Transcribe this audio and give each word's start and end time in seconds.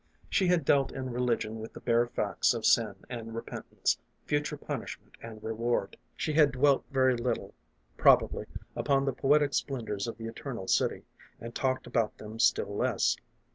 She 0.31 0.47
had 0.47 0.65
dealt 0.65 0.91
in 0.91 1.11
religion 1.11 1.59
with 1.59 1.73
the 1.73 1.79
bare 1.79 2.07
facts 2.07 2.55
of 2.55 2.65
sin 2.65 2.95
and 3.07 3.35
repent 3.35 3.67
ance, 3.71 3.99
future 4.25 4.57
punishment 4.57 5.15
and 5.21 5.43
reward. 5.43 5.95
She 6.15 6.33
had 6.33 6.51
dwelt 6.53 6.83
very 6.89 7.15
little, 7.15 7.53
probably, 7.97 8.47
upon 8.75 9.05
the 9.05 9.13
poetic 9.13 9.53
splendors 9.53 10.07
of 10.07 10.17
the 10.17 10.25
Eternal 10.25 10.67
City, 10.67 11.03
and 11.39 11.53
talked 11.53 11.85
about 11.85 12.17
them 12.17 12.39
still 12.39 12.75
less. 12.75 13.15